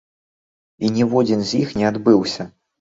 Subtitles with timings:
[0.87, 2.51] І ніводзін з іх не адбыўся!